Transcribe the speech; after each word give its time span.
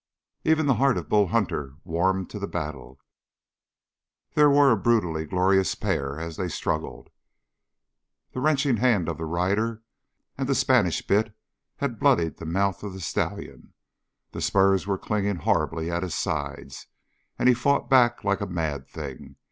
Even 0.43 0.65
the 0.65 0.73
heart 0.81 0.97
of 0.97 1.07
Bull 1.09 1.27
Hunter 1.27 1.75
warmed 1.83 2.27
to 2.31 2.39
the 2.39 2.47
battle. 2.47 2.99
They 4.33 4.43
were 4.45 4.71
a 4.71 4.75
brutally 4.75 5.25
glorious 5.27 5.75
pair 5.75 6.19
as 6.19 6.37
they 6.37 6.47
struggled. 6.47 7.11
The 8.31 8.39
wrenching 8.39 8.77
hand 8.77 9.07
of 9.07 9.19
the 9.19 9.25
rider 9.25 9.83
and 10.39 10.49
the 10.49 10.55
Spanish 10.55 11.05
bit 11.05 11.37
had 11.75 11.99
bloodied 11.99 12.37
the 12.37 12.47
mouth 12.47 12.81
of 12.81 12.93
the 12.93 12.99
stallion, 12.99 13.75
the 14.31 14.41
spurs 14.41 14.87
were 14.87 14.97
clinging 14.97 15.35
horribly 15.35 15.91
at 15.91 16.01
his 16.01 16.15
sides, 16.15 16.87
and 17.37 17.47
he 17.47 17.53
fought 17.53 17.87
back 17.87 18.23
like 18.23 18.41
a 18.41 18.47
mad 18.47 18.87
thing. 18.89 19.35